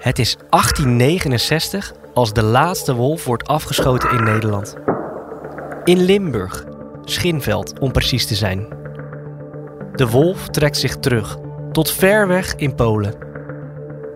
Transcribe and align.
Het 0.00 0.18
is 0.18 0.36
1869 0.36 1.92
als 2.14 2.32
de 2.32 2.42
laatste 2.42 2.94
wolf 2.94 3.24
wordt 3.24 3.48
afgeschoten 3.48 4.10
in 4.10 4.24
Nederland. 4.24 4.76
In 5.84 6.00
Limburg, 6.04 6.64
Schinveld 7.04 7.78
om 7.78 7.92
precies 7.92 8.26
te 8.26 8.34
zijn. 8.34 8.66
De 9.94 10.08
wolf 10.08 10.48
trekt 10.48 10.76
zich 10.76 10.96
terug, 10.96 11.38
tot 11.72 11.90
ver 11.90 12.28
weg 12.28 12.54
in 12.54 12.74
Polen. 12.74 13.14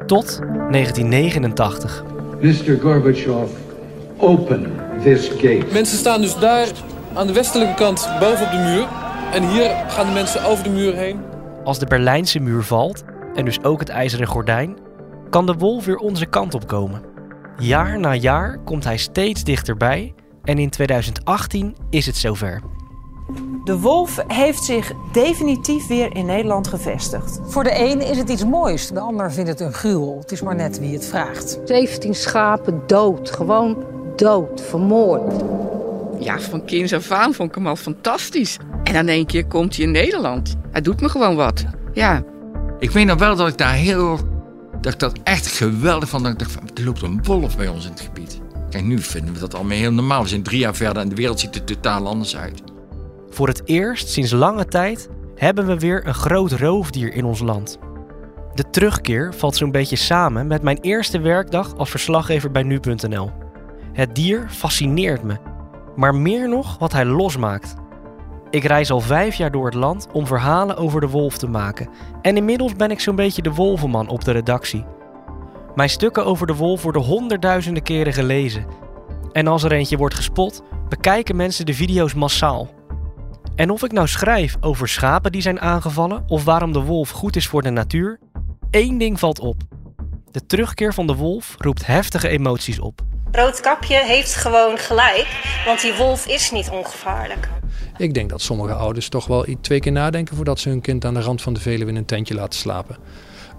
Tot 0.07 0.39
1989. 0.71 2.05
Mr. 2.41 2.81
Gorbachev, 2.81 3.51
open 4.17 4.73
this 5.03 5.29
gate. 5.29 5.65
Mensen 5.73 5.99
staan 5.99 6.21
dus 6.21 6.39
daar 6.39 6.69
aan 7.15 7.27
de 7.27 7.33
westelijke 7.33 7.75
kant 7.75 8.09
boven 8.21 8.47
op 8.47 8.53
de 8.53 8.59
muur. 8.59 8.87
En 9.33 9.49
hier 9.49 9.71
gaan 9.89 10.07
de 10.07 10.13
mensen 10.13 10.45
over 10.45 10.65
de 10.65 10.71
muur 10.71 10.95
heen. 10.95 11.21
Als 11.65 11.79
de 11.79 11.87
Berlijnse 11.87 12.41
muur 12.41 12.63
valt, 12.63 13.05
en 13.35 13.45
dus 13.45 13.63
ook 13.63 13.81
het 13.81 13.89
ijzeren 13.89 14.27
gordijn, 14.27 14.84
kan 15.35 15.47
de 15.47 15.55
wolf 15.55 15.85
weer 15.85 15.97
onze 15.97 16.27
kant 16.27 16.55
op 16.55 16.67
komen. 16.67 17.03
Jaar 17.59 17.99
na 17.99 18.15
jaar 18.15 18.59
komt 18.59 18.85
hij 18.85 18.97
steeds 18.97 19.45
dichterbij 19.45 20.15
en 20.43 20.59
in 20.59 20.71
2018 20.71 21.77
is 21.91 22.07
het 22.07 22.17
zover. 22.17 22.63
De 23.65 23.79
wolf 23.79 24.25
heeft 24.27 24.65
zich 24.65 24.93
definitief 25.13 25.87
weer 25.87 26.17
in 26.17 26.27
Nederland 26.27 26.69
gevestigd. 26.69 27.41
Voor 27.45 27.65
de 27.65 27.79
een 27.79 28.01
is 28.01 28.19
het 28.19 28.29
iets 28.29 28.45
moois, 28.45 28.89
de 28.89 29.01
ander 29.01 29.33
vindt 29.33 29.51
het 29.51 29.61
een 29.61 29.73
gruwel. 29.73 30.19
Het 30.21 30.33
is 30.33 30.43
maar 30.43 30.55
net 30.55 30.79
wie 30.79 30.95
het 30.95 31.07
vraagt. 31.07 31.59
17 31.65 32.15
schapen 32.15 32.83
dood, 32.87 33.31
gewoon 33.31 33.85
dood, 34.17 34.63
vermoord. 34.63 35.43
Ja, 36.19 36.41
van 36.41 36.65
kinds 36.65 36.93
af 36.93 37.11
aan 37.11 37.35
vond 37.35 37.49
ik 37.49 37.55
hem 37.55 37.67
al 37.67 37.77
fantastisch. 37.77 38.59
En 38.85 38.93
dan 38.93 39.09
één 39.09 39.27
keer 39.27 39.47
komt 39.47 39.77
hij 39.77 39.85
in 39.85 39.91
Nederland. 39.91 40.55
Hij 40.71 40.81
doet 40.81 41.01
me 41.01 41.09
gewoon 41.09 41.37
wat. 41.37 41.65
Ja. 41.93 42.23
Ik 42.79 42.91
weet 42.91 43.07
nog 43.07 43.19
wel 43.19 43.37
dat 43.37 43.49
ik 43.49 43.59
daar 43.59 43.73
heel... 43.73 44.33
dat 44.85 44.93
ik 44.93 44.99
dat 44.99 45.19
echt 45.23 45.47
geweldig 45.47 46.09
vond. 46.09 46.27
Ik 46.27 46.39
dacht, 46.39 46.79
er 46.79 46.85
loopt 46.85 47.03
een 47.03 47.23
wolf 47.23 47.57
bij 47.57 47.69
ons 47.69 47.85
in 47.85 47.91
het 47.91 48.01
gebied. 48.01 48.41
Kijk, 48.71 48.85
nu 48.85 48.99
vinden 48.99 49.35
we 49.35 49.41
dat 49.41 49.55
allemaal 49.55 49.77
heel 49.77 49.93
normaal. 49.93 50.23
We 50.23 50.29
zijn 50.29 50.43
drie 50.43 50.59
jaar 50.59 50.75
verder 50.75 51.03
en 51.03 51.09
de 51.09 51.15
wereld 51.15 51.41
ziet 51.41 51.55
er 51.55 51.65
totaal 51.65 52.07
anders 52.07 52.37
uit. 52.37 52.63
Voor 53.31 53.49
het 53.49 53.63
eerst 53.65 54.09
sinds 54.09 54.31
lange 54.31 54.67
tijd 54.67 55.09
hebben 55.35 55.67
we 55.67 55.79
weer 55.79 56.07
een 56.07 56.15
groot 56.15 56.53
roofdier 56.53 57.15
in 57.15 57.25
ons 57.25 57.41
land. 57.41 57.79
De 58.55 58.71
terugkeer 58.71 59.35
valt 59.35 59.57
zo'n 59.57 59.71
beetje 59.71 59.97
samen 59.97 60.47
met 60.47 60.63
mijn 60.63 60.79
eerste 60.81 61.21
werkdag 61.21 61.77
als 61.77 61.91
verslaggever 61.91 62.51
bij 62.51 62.63
nu.nl. 62.63 63.31
Het 63.93 64.15
dier 64.15 64.47
fascineert 64.51 65.23
me, 65.23 65.37
maar 65.97 66.15
meer 66.15 66.49
nog 66.49 66.79
wat 66.79 66.93
hij 66.93 67.05
losmaakt. 67.05 67.75
Ik 68.55 68.65
reis 68.65 68.91
al 68.91 69.01
vijf 69.01 69.35
jaar 69.35 69.51
door 69.51 69.65
het 69.65 69.75
land 69.75 70.07
om 70.13 70.27
verhalen 70.27 70.77
over 70.77 71.01
de 71.01 71.09
wolf 71.09 71.39
te 71.39 71.47
maken. 71.47 71.89
En 72.23 72.37
inmiddels 72.37 72.73
ben 72.73 72.91
ik 72.91 73.01
zo'n 73.01 73.17
beetje 73.17 73.43
de 73.43 73.53
wolvenman 73.53 74.09
op 74.09 74.25
de 74.25 74.33
redactie. 74.33 74.85
Mijn 75.75 75.89
stukken 75.89 76.25
over 76.25 76.47
de 76.47 76.55
wolf 76.55 76.83
worden 76.83 77.03
honderdduizenden 77.03 77.83
keren 77.83 78.13
gelezen. 78.13 78.67
En 79.33 79.47
als 79.47 79.63
er 79.63 79.73
eentje 79.73 79.97
wordt 79.97 80.15
gespot, 80.15 80.63
bekijken 80.89 81.37
mensen 81.37 81.67
de 81.67 81.75
video's 81.75 82.15
massaal. 82.15 82.71
En 83.57 83.71
of 83.71 83.83
ik 83.83 83.93
nou 83.93 84.09
schrijf 84.09 84.57
over 84.61 84.89
schapen 84.89 85.33
die 85.33 85.43
zijn 85.43 85.61
aangevallen 85.61 86.25
of 86.27 86.45
waarom 86.45 86.73
de 86.73 86.83
wolf 86.83 87.11
goed 87.11 87.37
is 87.37 87.47
voor 87.47 87.63
de 87.63 87.71
natuur, 87.71 88.19
één 88.71 88.99
ding 88.99 89.19
valt 89.19 89.41
op. 89.41 89.63
De 90.31 90.47
terugkeer 90.47 90.95
van 90.95 91.07
de 91.07 91.15
wolf 91.15 91.55
roept 91.59 91.87
heftige 91.87 92.29
emoties 92.29 92.81
op. 92.81 93.01
Roodkapje 93.33 94.05
heeft 94.05 94.35
gewoon 94.35 94.79
gelijk, 94.79 95.27
want 95.67 95.81
die 95.81 95.95
wolf 95.95 96.27
is 96.27 96.51
niet 96.51 96.71
ongevaarlijk. 96.71 97.49
Ik 97.97 98.15
denk 98.15 98.31
dat 98.31 98.41
sommige 98.41 98.73
ouders 98.73 99.09
toch 99.09 99.27
wel 99.27 99.47
twee 99.61 99.81
keer 99.81 99.93
nadenken 99.93 100.37
voordat 100.37 100.59
ze 100.59 100.69
hun 100.69 100.81
kind 100.81 101.05
aan 101.05 101.15
de 101.15 101.21
rand 101.21 101.43
van 101.43 101.53
de 101.53 101.61
Veluwe 101.61 101.91
in 101.91 101.97
een 101.97 102.05
tentje 102.05 102.35
laten 102.35 102.59
slapen. 102.59 102.97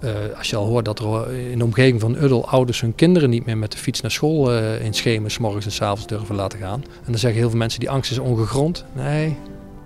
Uh, 0.04 0.10
als 0.38 0.50
je 0.50 0.56
al 0.56 0.66
hoort 0.66 0.84
dat 0.84 0.98
er 0.98 1.32
in 1.32 1.58
de 1.58 1.64
omgeving 1.64 2.00
van 2.00 2.22
Uddel 2.22 2.48
ouders 2.48 2.80
hun 2.80 2.94
kinderen 2.94 3.30
niet 3.30 3.46
meer 3.46 3.58
met 3.58 3.72
de 3.72 3.78
fiets 3.78 4.00
naar 4.00 4.10
school 4.10 4.52
uh, 4.52 4.84
in 4.84 4.94
schemen, 4.94 5.30
s 5.30 5.38
morgens 5.38 5.64
en 5.64 5.72
s 5.72 5.82
avonds 5.82 6.06
durven 6.06 6.34
laten 6.34 6.58
gaan. 6.58 6.82
En 6.82 7.10
dan 7.10 7.18
zeggen 7.18 7.40
heel 7.40 7.50
veel 7.50 7.58
mensen 7.58 7.80
die 7.80 7.90
angst 7.90 8.10
is 8.10 8.18
ongegrond. 8.18 8.84
Nee, 8.94 9.36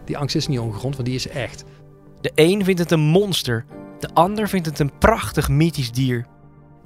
die 0.04 0.18
angst 0.18 0.36
is 0.36 0.46
niet 0.46 0.58
ongegrond, 0.58 0.94
want 0.94 1.06
die 1.06 1.16
is 1.16 1.28
echt. 1.28 1.64
De 2.20 2.32
een 2.34 2.64
vindt 2.64 2.80
het 2.80 2.90
een 2.90 3.00
monster, 3.00 3.64
de 3.98 4.08
ander 4.12 4.48
vindt 4.48 4.66
het 4.66 4.78
een 4.78 4.92
prachtig 4.98 5.48
mythisch 5.48 5.92
dier. 5.92 6.26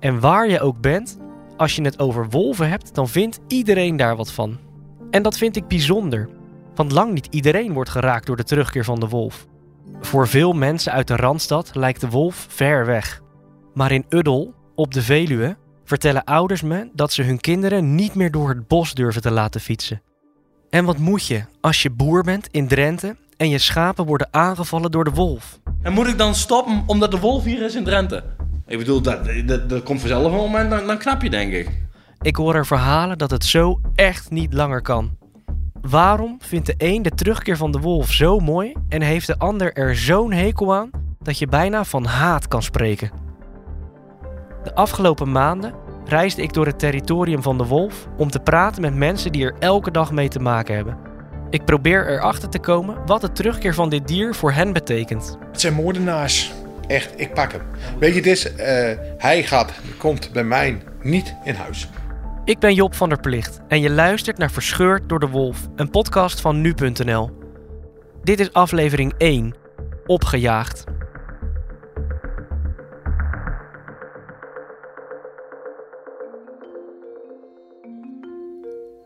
En 0.01 0.21
waar 0.21 0.49
je 0.49 0.61
ook 0.61 0.81
bent, 0.81 1.19
als 1.57 1.77
je 1.77 1.83
het 1.83 1.99
over 1.99 2.31
wolven 2.31 2.69
hebt, 2.69 2.95
dan 2.95 3.09
vindt 3.09 3.41
iedereen 3.49 3.97
daar 3.97 4.17
wat 4.17 4.33
van. 4.33 4.59
En 5.11 5.23
dat 5.23 5.37
vind 5.37 5.57
ik 5.57 5.69
bijzonder, 5.69 6.29
want 6.75 6.93
lang 6.93 7.13
niet 7.13 7.29
iedereen 7.31 7.73
wordt 7.73 7.91
geraakt 7.91 8.27
door 8.27 8.37
de 8.37 8.45
terugkeer 8.45 8.85
van 8.85 9.01
de 9.01 9.09
wolf. 9.09 9.47
Voor 10.01 10.29
veel 10.29 10.53
mensen 10.53 10.93
uit 10.93 11.09
de 11.09 11.17
Randstad 11.17 11.75
lijkt 11.75 12.01
de 12.01 12.09
wolf 12.09 12.47
ver 12.49 12.87
weg. 12.87 13.23
Maar 13.75 13.93
in 13.93 14.07
Uddel, 14.09 14.55
op 14.75 14.95
de 14.95 15.03
Veluwe, 15.03 15.57
vertellen 15.85 16.25
ouders 16.25 16.63
me 16.63 16.91
dat 16.93 17.13
ze 17.13 17.23
hun 17.23 17.41
kinderen 17.41 17.95
niet 17.95 18.15
meer 18.15 18.31
door 18.31 18.49
het 18.49 18.69
bos 18.69 18.95
durven 18.95 19.23
te 19.23 19.31
laten 19.31 19.61
fietsen. 19.61 20.03
En 20.71 20.85
wat 20.85 20.99
moet 20.99 21.27
je 21.27 21.45
als 21.61 21.83
je 21.83 21.91
boer 21.91 22.23
bent 22.23 22.49
in 22.51 22.69
Drenthe 22.69 23.17
en 23.37 23.49
je 23.49 23.59
schapen 23.59 24.07
worden 24.07 24.29
aangevallen 24.31 24.91
door 24.91 25.05
de 25.05 25.11
wolf? 25.11 25.61
En 25.83 25.93
moet 25.93 26.07
ik 26.07 26.19
dan 26.19 26.35
stoppen 26.35 26.83
omdat 26.87 27.11
de 27.11 27.21
wolf 27.21 27.45
hier 27.45 27.63
is 27.63 27.75
in 27.75 27.85
Drenthe? 27.85 28.25
Ik 28.67 28.79
bedoel, 28.79 29.01
dat, 29.01 29.29
dat, 29.47 29.69
dat 29.69 29.83
komt 29.83 30.01
vanzelf 30.01 30.25
een 30.25 30.39
moment, 30.39 30.71
dan, 30.71 30.87
dan 30.87 30.99
knap 30.99 31.23
je 31.23 31.31
denk 31.31 31.53
ik. 31.53 31.83
Ik 32.21 32.37
hoor 32.37 32.55
er 32.55 32.67
verhalen 32.67 33.19
dat 33.19 33.31
het 33.31 33.45
zo 33.45 33.81
echt 33.95 34.31
niet 34.31 34.53
langer 34.53 34.83
kan. 34.83 35.17
Waarom 35.89 36.37
vindt 36.41 36.67
de 36.67 36.75
een 36.79 37.03
de 37.03 37.11
terugkeer 37.11 37.57
van 37.57 37.73
de 37.73 37.79
wolf 37.79 38.13
zo 38.13 38.39
mooi 38.39 38.73
en 38.89 39.03
heeft 39.03 39.27
de 39.27 39.39
ander 39.39 39.73
er 39.73 39.97
zo'n 39.97 40.33
hekel 40.33 40.75
aan 40.75 40.91
dat 41.19 41.39
je 41.39 41.47
bijna 41.47 41.85
van 41.85 42.05
haat 42.05 42.49
kan 42.49 42.63
spreken? 42.63 43.11
De 44.63 44.75
afgelopen 44.75 45.33
maanden 45.33 45.75
reisde 46.05 46.43
ik 46.43 46.53
door 46.53 46.67
het 46.67 46.79
territorium 46.79 47.43
van 47.43 47.59
de 47.59 47.65
wolf 47.65 48.07
om 48.17 48.31
te 48.31 48.41
praten 48.41 48.83
met 48.83 48.95
mensen 48.95 49.33
die 49.33 49.45
er 49.45 49.55
elke 49.59 49.91
dag 49.91 50.13
mee 50.13 50.29
te 50.29 50.39
maken 50.39 50.75
hebben. 50.75 50.97
Ik 51.51 51.65
probeer 51.65 52.09
erachter 52.09 52.49
te 52.49 52.59
komen 52.59 52.97
wat 53.07 53.21
de 53.21 53.33
terugkeer 53.33 53.75
van 53.75 53.89
dit 53.89 54.09
dier 54.09 54.35
voor 54.35 54.53
hen 54.53 54.73
betekent. 54.73 55.39
Het 55.51 55.61
zijn 55.61 55.75
moordenaars. 55.75 56.53
Echt, 56.87 57.21
ik 57.21 57.35
pak 57.35 57.53
hem. 57.53 57.63
Weet 57.99 58.11
je, 58.11 58.17
het 58.17 58.27
is, 58.27 58.53
uh, 58.53 58.59
hij 59.19 59.43
gaat, 59.43 59.73
komt 59.99 60.33
bij 60.33 60.45
mij 60.45 60.83
niet 61.03 61.35
in 61.45 61.55
huis. 61.55 61.89
Ik 62.45 62.59
ben 62.59 62.75
Job 62.75 62.95
van 62.95 63.09
der 63.09 63.21
Plicht 63.21 63.61
en 63.69 63.81
je 63.81 63.91
luistert 63.91 64.39
naar 64.39 64.51
Verscheurd 64.51 65.09
door 65.09 65.21
de 65.21 65.29
Wolf, 65.29 65.69
een 65.77 65.91
podcast 65.91 66.41
van 66.41 66.61
nu.nl. 66.61 67.31
Dit 68.23 68.41
is 68.41 68.53
aflevering 68.53 69.15
1, 69.19 69.55
Opgejaagd. 70.07 70.85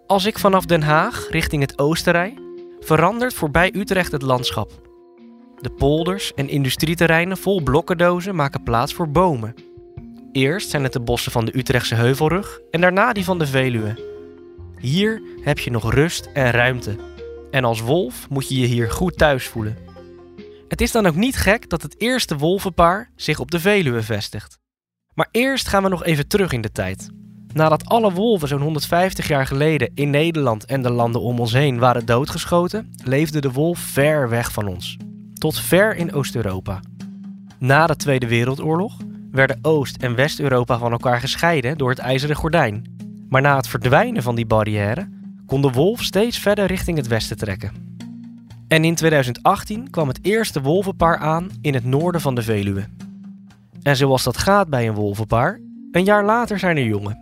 Als 0.07 0.25
ik 0.25 0.39
vanaf 0.39 0.65
Den 0.65 0.83
Haag 0.83 1.29
richting 1.31 1.63
het 1.63 1.79
oosten 1.79 2.13
rij, 2.13 2.39
verandert 2.81 3.35
voorbij 3.35 3.75
Utrecht 3.75 4.13
het 4.13 4.23
landschap. 4.23 4.71
De 5.61 5.71
polders 5.71 6.35
en 6.35 6.49
industrieterreinen 6.49 7.37
vol 7.37 7.63
blokkendozen 7.63 8.35
maken 8.35 8.63
plaats 8.63 8.95
voor 8.95 9.11
bomen. 9.11 9.68
Eerst 10.39 10.71
zijn 10.71 10.83
het 10.83 10.93
de 10.93 11.01
bossen 11.01 11.33
van 11.33 11.45
de 11.45 11.59
Utrechtse 11.59 11.95
Heuvelrug 11.95 12.61
en 12.71 12.81
daarna 12.81 13.13
die 13.13 13.25
van 13.25 13.39
de 13.39 13.47
Veluwe. 13.47 13.99
Hier 14.81 15.23
heb 15.41 15.59
je 15.59 15.71
nog 15.71 15.93
rust 15.93 16.29
en 16.33 16.51
ruimte. 16.51 16.97
En 17.51 17.65
als 17.65 17.81
wolf 17.81 18.29
moet 18.29 18.49
je 18.49 18.59
je 18.59 18.67
hier 18.67 18.91
goed 18.91 19.19
thuis 19.19 19.47
voelen. 19.47 19.77
Het 20.69 20.81
is 20.81 20.93
dan 20.93 21.07
ook 21.07 21.15
niet 21.15 21.37
gek 21.37 21.69
dat 21.69 21.83
het 21.83 22.01
eerste 22.01 22.37
wolvenpaar 22.37 23.11
zich 23.17 23.39
op 23.39 23.51
de 23.51 23.61
Veluwe 23.61 24.03
vestigt. 24.03 24.59
Maar 25.15 25.29
eerst 25.31 25.69
gaan 25.69 25.83
we 25.83 25.89
nog 25.89 26.05
even 26.05 26.29
terug 26.29 26.53
in 26.53 26.61
de 26.61 26.73
tijd. 26.73 27.09
Nadat 27.53 27.85
alle 27.85 28.13
wolven 28.13 28.49
zo'n 28.49 28.63
150 28.63 29.29
jaar 29.29 29.47
geleden 29.47 29.91
in 29.95 30.11
Nederland 30.11 30.65
en 30.65 30.83
de 30.83 30.91
landen 30.91 31.21
om 31.21 31.41
ons 31.41 31.53
heen 31.53 31.79
waren 31.79 32.07
doodgeschoten, 32.07 32.93
leefde 33.05 33.41
de 33.41 33.53
wolf 33.53 33.79
ver 33.79 34.29
weg 34.29 34.53
van 34.53 34.67
ons. 34.67 34.97
Tot 35.35 35.59
ver 35.61 35.97
in 35.97 36.13
Oost-Europa. 36.13 36.81
Na 37.59 37.87
de 37.87 37.97
Tweede 37.97 38.27
Wereldoorlog 38.27 39.07
werden 39.39 39.59
Oost- 39.63 40.03
en 40.03 40.15
West-Europa 40.15 40.79
van 40.79 40.93
elkaar 40.93 41.21
gescheiden 41.21 41.79
door 41.79 41.91
het 41.91 41.99
ijzeren 41.99 42.37
gordijn. 42.37 42.85
Maar 43.29 43.43
na 43.43 43.57
het 43.57 43.69
verdwijnen 43.69 44.23
van 44.23 44.35
die 44.35 44.47
barrière 44.47 45.09
kon 45.47 45.63
de 45.63 45.71
wolf 45.71 46.03
steeds 46.03 46.39
verder 46.39 46.67
richting 46.67 46.97
het 46.97 47.07
westen 47.07 47.37
trekken. 47.37 47.73
En 48.69 48.85
in 48.85 48.95
2018 48.95 49.91
kwam 49.91 50.09
het 50.09 50.19
eerste 50.23 50.61
wolvenpaar 50.61 51.17
aan 51.17 51.51
in 51.61 51.75
het 51.75 51.85
noorden 51.85 52.21
van 52.21 52.35
de 52.35 52.43
Veluwe. 52.43 52.85
En 53.83 53.97
zoals 53.97 54.23
dat 54.23 54.39
gaat 54.39 54.69
bij 54.69 54.89
een 54.89 54.95
wolvenpaar, 54.95 55.61
een 55.93 56.05
jaar 56.05 56.25
later 56.25 56.59
zijn 56.59 56.77
er 56.77 56.85
jongen. 56.85 57.19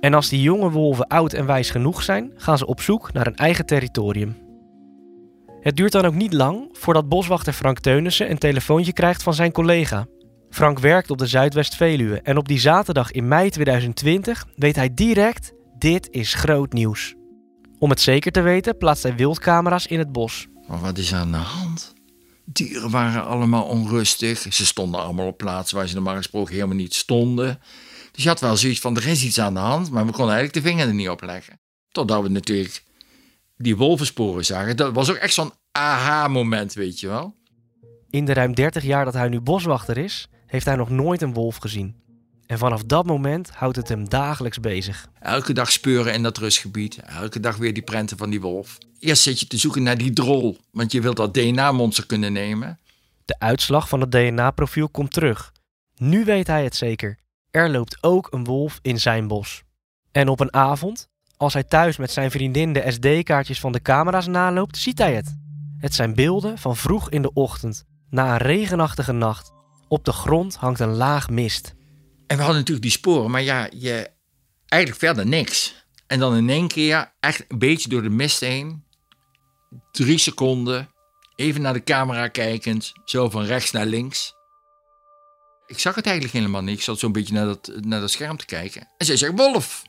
En 0.00 0.14
als 0.14 0.28
die 0.28 0.42
jonge 0.42 0.70
wolven 0.70 1.06
oud 1.06 1.32
en 1.32 1.46
wijs 1.46 1.70
genoeg 1.70 2.02
zijn, 2.02 2.32
gaan 2.36 2.58
ze 2.58 2.66
op 2.66 2.80
zoek 2.80 3.12
naar 3.12 3.26
een 3.26 3.36
eigen 3.36 3.66
territorium. 3.66 4.36
Het 5.60 5.76
duurt 5.76 5.92
dan 5.92 6.04
ook 6.04 6.14
niet 6.14 6.32
lang 6.32 6.68
voordat 6.72 7.08
boswachter 7.08 7.52
Frank 7.52 7.78
Teunissen 7.78 8.30
een 8.30 8.38
telefoontje 8.38 8.92
krijgt 8.92 9.22
van 9.22 9.34
zijn 9.34 9.52
collega. 9.52 10.06
Frank 10.50 10.78
werkt 10.78 11.10
op 11.10 11.18
de 11.18 11.26
Zuidwest-Veluwe 11.26 12.20
en 12.20 12.36
op 12.36 12.48
die 12.48 12.58
zaterdag 12.58 13.10
in 13.10 13.28
mei 13.28 13.50
2020 13.50 14.46
weet 14.56 14.76
hij 14.76 14.94
direct: 14.94 15.52
dit 15.78 16.08
is 16.10 16.34
groot 16.34 16.72
nieuws. 16.72 17.14
Om 17.78 17.90
het 17.90 18.00
zeker 18.00 18.32
te 18.32 18.40
weten 18.40 18.76
plaatst 18.76 19.02
hij 19.02 19.16
wildcamera's 19.16 19.86
in 19.86 19.98
het 19.98 20.12
bos. 20.12 20.46
Maar 20.68 20.80
wat 20.80 20.98
is 20.98 21.14
aan 21.14 21.32
de 21.32 21.36
hand? 21.36 21.94
Dieren 22.44 22.90
waren 22.90 23.26
allemaal 23.26 23.64
onrustig. 23.64 24.52
Ze 24.52 24.66
stonden 24.66 25.00
allemaal 25.00 25.26
op 25.26 25.36
plaatsen 25.36 25.76
waar 25.76 25.88
ze 25.88 25.94
normaal 25.94 26.16
gesproken 26.16 26.54
helemaal 26.54 26.76
niet 26.76 26.94
stonden. 26.94 27.60
Dus 28.12 28.22
je 28.22 28.28
had 28.28 28.40
wel 28.40 28.56
zoiets 28.56 28.80
van, 28.80 28.96
er 28.96 29.06
is 29.06 29.24
iets 29.24 29.40
aan 29.40 29.54
de 29.54 29.60
hand, 29.60 29.90
maar 29.90 30.06
we 30.06 30.12
konden 30.12 30.34
eigenlijk 30.34 30.64
de 30.64 30.70
vinger 30.70 30.88
er 30.88 30.94
niet 30.94 31.08
op 31.08 31.22
leggen. 31.22 31.60
Totdat 31.90 32.22
we 32.22 32.28
natuurlijk 32.28 32.84
die 33.56 33.76
wolvensporen 33.76 34.44
zagen. 34.44 34.76
Dat 34.76 34.94
was 34.94 35.10
ook 35.10 35.16
echt 35.16 35.34
zo'n 35.34 35.52
aha-moment, 35.72 36.74
weet 36.74 37.00
je 37.00 37.06
wel. 37.06 37.34
In 38.10 38.24
de 38.24 38.32
ruim 38.32 38.54
30 38.54 38.82
jaar 38.82 39.04
dat 39.04 39.14
hij 39.14 39.28
nu 39.28 39.40
boswachter 39.40 39.98
is, 39.98 40.28
heeft 40.56 40.68
hij 40.68 40.76
nog 40.76 40.90
nooit 40.90 41.22
een 41.22 41.32
wolf 41.32 41.56
gezien. 41.56 41.94
En 42.46 42.58
vanaf 42.58 42.84
dat 42.84 43.06
moment 43.06 43.50
houdt 43.50 43.76
het 43.76 43.88
hem 43.88 44.08
dagelijks 44.08 44.60
bezig. 44.60 45.08
Elke 45.20 45.52
dag 45.52 45.72
speuren 45.72 46.12
in 46.12 46.22
dat 46.22 46.38
rustgebied. 46.38 46.96
Elke 46.96 47.40
dag 47.40 47.56
weer 47.56 47.74
die 47.74 47.82
prenten 47.82 48.16
van 48.16 48.30
die 48.30 48.40
wolf. 48.40 48.78
Eerst 48.98 49.22
zit 49.22 49.40
je 49.40 49.46
te 49.46 49.56
zoeken 49.56 49.82
naar 49.82 49.98
die 49.98 50.12
drol, 50.12 50.56
want 50.70 50.92
je 50.92 51.00
wilt 51.00 51.16
dat 51.16 51.34
DNA-monster 51.34 52.06
kunnen 52.06 52.32
nemen. 52.32 52.78
De 53.24 53.38
uitslag 53.38 53.88
van 53.88 54.00
het 54.00 54.12
DNA-profiel 54.12 54.88
komt 54.88 55.12
terug. 55.12 55.52
Nu 55.96 56.24
weet 56.24 56.46
hij 56.46 56.64
het 56.64 56.76
zeker. 56.76 57.18
Er 57.50 57.70
loopt 57.70 57.98
ook 58.00 58.28
een 58.30 58.44
wolf 58.44 58.78
in 58.82 59.00
zijn 59.00 59.28
bos. 59.28 59.62
En 60.12 60.28
op 60.28 60.40
een 60.40 60.52
avond, 60.52 61.08
als 61.36 61.52
hij 61.52 61.64
thuis 61.64 61.96
met 61.96 62.10
zijn 62.10 62.30
vriendin 62.30 62.72
de 62.72 62.84
SD-kaartjes 62.90 63.60
van 63.60 63.72
de 63.72 63.82
camera's 63.82 64.26
naloopt, 64.26 64.76
ziet 64.76 64.98
hij 64.98 65.14
het. 65.14 65.36
Het 65.78 65.94
zijn 65.94 66.14
beelden 66.14 66.58
van 66.58 66.76
vroeg 66.76 67.10
in 67.10 67.22
de 67.22 67.32
ochtend, 67.32 67.84
na 68.10 68.32
een 68.32 68.36
regenachtige 68.36 69.12
nacht. 69.12 69.55
Op 69.88 70.04
de 70.04 70.12
grond 70.12 70.54
hangt 70.54 70.80
een 70.80 70.94
laag 70.94 71.30
mist. 71.30 71.74
En 72.26 72.36
we 72.36 72.42
hadden 72.42 72.56
natuurlijk 72.56 72.86
die 72.86 72.90
sporen, 72.90 73.30
maar 73.30 73.42
ja, 73.42 73.68
je, 73.72 74.10
eigenlijk 74.66 75.02
verder 75.02 75.26
niks. 75.26 75.86
En 76.06 76.18
dan 76.18 76.36
in 76.36 76.48
één 76.48 76.68
keer, 76.68 77.12
echt 77.20 77.44
een 77.48 77.58
beetje 77.58 77.88
door 77.88 78.02
de 78.02 78.10
mist 78.10 78.40
heen, 78.40 78.84
drie 79.90 80.18
seconden, 80.18 80.90
even 81.36 81.62
naar 81.62 81.72
de 81.72 81.82
camera 81.82 82.28
kijkend, 82.28 82.92
zo 83.04 83.30
van 83.30 83.44
rechts 83.44 83.70
naar 83.70 83.86
links. 83.86 84.34
Ik 85.66 85.78
zag 85.78 85.94
het 85.94 86.06
eigenlijk 86.06 86.36
helemaal 86.36 86.62
niet. 86.62 86.76
Ik 86.76 86.84
zat 86.84 86.98
zo'n 86.98 87.12
beetje 87.12 87.34
naar 87.34 87.46
dat, 87.46 87.72
naar 87.80 88.00
dat 88.00 88.10
scherm 88.10 88.36
te 88.36 88.44
kijken. 88.44 88.88
En 88.96 89.06
zij 89.06 89.16
zegt 89.16 89.36
wolf. 89.36 89.82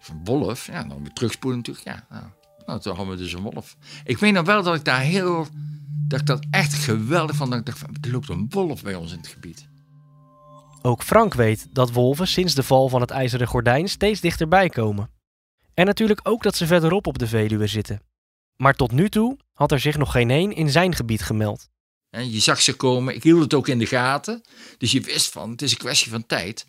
Van 0.00 0.20
wolf? 0.24 0.66
Ja, 0.66 0.84
dan 0.84 1.02
weer 1.02 1.12
terugspoelen 1.12 1.58
natuurlijk. 1.58 1.86
Ja, 1.86 2.06
nou, 2.10 2.24
nou, 2.66 2.80
toen 2.80 2.96
hadden 2.96 3.16
we 3.16 3.22
dus 3.22 3.32
een 3.32 3.42
wolf. 3.42 3.76
Ik 4.04 4.18
weet 4.18 4.32
nog 4.32 4.46
wel 4.46 4.62
dat 4.62 4.74
ik 4.74 4.84
daar 4.84 5.00
heel... 5.00 5.46
Dat 5.94 6.20
ik 6.20 6.26
dat 6.26 6.46
echt 6.50 6.74
geweldig 6.74 7.36
vond. 7.36 7.50
Dat 7.50 7.58
ik 7.58 7.66
dacht, 7.66 7.78
van, 7.78 7.96
er 8.00 8.10
loopt 8.10 8.28
een 8.28 8.46
wolf 8.50 8.82
bij 8.82 8.94
ons 8.94 9.12
in 9.12 9.18
het 9.18 9.26
gebied. 9.26 9.70
Ook 10.82 11.02
Frank 11.02 11.34
weet 11.34 11.68
dat 11.72 11.92
wolven 11.92 12.28
sinds 12.28 12.54
de 12.54 12.62
val 12.62 12.88
van 12.88 13.00
het 13.00 13.10
ijzeren 13.10 13.46
gordijn 13.46 13.88
steeds 13.88 14.20
dichterbij 14.20 14.68
komen. 14.68 15.10
En 15.74 15.86
natuurlijk 15.86 16.20
ook 16.22 16.42
dat 16.42 16.56
ze 16.56 16.66
verderop 16.66 17.06
op 17.06 17.18
de 17.18 17.26
Veluwe 17.26 17.66
zitten. 17.66 18.02
Maar 18.56 18.74
tot 18.74 18.92
nu 18.92 19.08
toe 19.08 19.38
had 19.52 19.72
er 19.72 19.80
zich 19.80 19.96
nog 19.96 20.12
geen 20.12 20.30
één 20.30 20.52
in 20.52 20.70
zijn 20.70 20.94
gebied 20.94 21.22
gemeld. 21.22 21.68
Je 22.10 22.40
zag 22.40 22.60
ze 22.60 22.76
komen, 22.76 23.14
ik 23.14 23.22
hield 23.22 23.40
het 23.40 23.54
ook 23.54 23.68
in 23.68 23.78
de 23.78 23.86
gaten. 23.86 24.42
Dus 24.78 24.92
je 24.92 25.00
wist 25.00 25.32
van, 25.32 25.50
het 25.50 25.62
is 25.62 25.70
een 25.70 25.78
kwestie 25.78 26.10
van 26.10 26.26
tijd. 26.26 26.66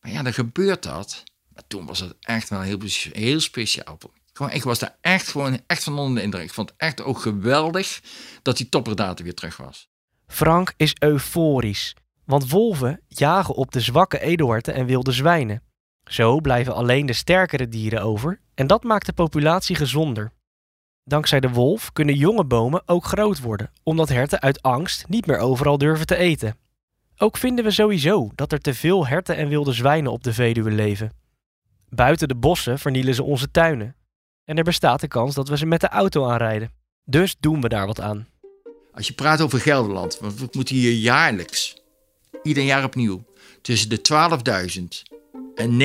Maar 0.00 0.12
ja, 0.12 0.22
dan 0.22 0.34
gebeurt 0.34 0.82
dat. 0.82 1.22
Maar 1.54 1.62
toen 1.66 1.86
was 1.86 2.00
het 2.00 2.16
echt 2.20 2.48
wel 2.48 2.60
heel, 2.60 2.78
heel 3.12 3.40
speciaal. 3.40 3.98
Ik 4.48 4.62
was 4.62 4.78
daar 4.78 4.96
echt, 5.00 5.28
gewoon, 5.28 5.60
echt 5.66 5.82
van 5.82 5.98
onder 5.98 6.16
de 6.16 6.22
indruk. 6.22 6.42
Ik 6.42 6.52
vond 6.52 6.70
het 6.70 6.78
echt 6.78 7.02
ook 7.02 7.18
geweldig 7.18 8.00
dat 8.42 8.56
die 8.56 8.68
topperdatum 8.68 9.24
weer 9.24 9.34
terug 9.34 9.56
was. 9.56 9.88
Frank 10.26 10.72
is 10.76 10.94
euforisch. 10.98 11.96
Want 12.24 12.50
wolven 12.50 13.00
jagen 13.08 13.54
op 13.54 13.70
de 13.70 13.80
zwakke 13.80 14.20
edelherten 14.20 14.74
en 14.74 14.86
wilde 14.86 15.12
zwijnen. 15.12 15.62
Zo 16.04 16.40
blijven 16.40 16.74
alleen 16.74 17.06
de 17.06 17.12
sterkere 17.12 17.68
dieren 17.68 18.02
over 18.02 18.40
en 18.54 18.66
dat 18.66 18.84
maakt 18.84 19.06
de 19.06 19.12
populatie 19.12 19.76
gezonder. 19.76 20.32
Dankzij 21.04 21.40
de 21.40 21.50
wolf 21.50 21.92
kunnen 21.92 22.14
jonge 22.14 22.44
bomen 22.44 22.82
ook 22.86 23.04
groot 23.04 23.40
worden, 23.40 23.70
omdat 23.82 24.08
herten 24.08 24.40
uit 24.40 24.62
angst 24.62 25.08
niet 25.08 25.26
meer 25.26 25.38
overal 25.38 25.78
durven 25.78 26.06
te 26.06 26.16
eten. 26.16 26.56
Ook 27.16 27.36
vinden 27.36 27.64
we 27.64 27.70
sowieso 27.70 28.30
dat 28.34 28.52
er 28.52 28.60
te 28.60 28.74
veel 28.74 29.06
herten 29.06 29.36
en 29.36 29.48
wilde 29.48 29.72
zwijnen 29.72 30.12
op 30.12 30.22
de 30.22 30.32
Veluwe 30.32 30.70
leven. 30.70 31.12
Buiten 31.88 32.28
de 32.28 32.34
bossen 32.34 32.78
vernielen 32.78 33.14
ze 33.14 33.22
onze 33.22 33.50
tuinen. 33.50 33.94
En 34.50 34.56
er 34.56 34.64
bestaat 34.64 35.00
de 35.00 35.08
kans 35.08 35.34
dat 35.34 35.48
we 35.48 35.56
ze 35.56 35.66
met 35.66 35.80
de 35.80 35.88
auto 35.88 36.28
aanrijden. 36.28 36.70
Dus 37.04 37.36
doen 37.40 37.60
we 37.60 37.68
daar 37.68 37.86
wat 37.86 38.00
aan. 38.00 38.28
Als 38.92 39.06
je 39.06 39.12
praat 39.12 39.40
over 39.40 39.60
Gelderland, 39.60 40.18
want 40.18 40.38
we 40.38 40.48
moeten 40.52 40.74
hier 40.74 40.92
jaarlijks, 40.92 41.82
ieder 42.42 42.62
jaar 42.62 42.84
opnieuw, 42.84 43.24
tussen 43.62 43.88
de 43.88 44.00
12.000 44.80 45.12
en 45.54 45.80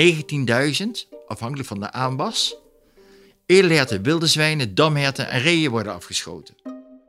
19.000, 1.05 1.09
afhankelijk 1.27 1.67
van 1.67 1.79
de 1.79 1.91
aanwas, 1.91 2.55
edelherten, 3.45 4.03
wilde 4.03 4.27
zwijnen, 4.27 4.75
damherten 4.75 5.29
en 5.29 5.41
reeën 5.41 5.71
worden 5.71 5.93
afgeschoten. 5.93 6.55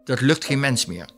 Dat 0.05 0.21
lukt 0.21 0.45
geen 0.45 0.61
mens 0.61 0.87
meer. 0.87 1.09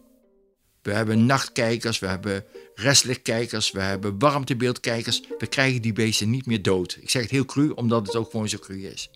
We 0.82 0.92
hebben 0.92 1.26
nachtkijkers, 1.26 1.98
we 1.98 2.06
hebben 2.06 2.44
restlichtkijkers, 2.74 3.70
we 3.70 3.80
hebben 3.80 4.18
warmtebeeldkijkers. 4.18 5.22
We 5.38 5.46
krijgen 5.46 5.82
die 5.82 5.92
beesten 5.92 6.30
niet 6.30 6.46
meer 6.46 6.62
dood. 6.62 6.98
Ik 7.00 7.10
zeg 7.10 7.22
het 7.22 7.30
heel 7.30 7.44
cru, 7.44 7.70
omdat 7.70 8.06
het 8.06 8.16
ook 8.16 8.30
gewoon 8.30 8.48
zo 8.48 8.58
cru 8.58 8.86
is. 8.86 9.10